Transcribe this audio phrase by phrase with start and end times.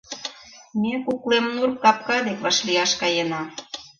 [0.81, 3.41] Ме Куклемнур капка дек вашлияш каена.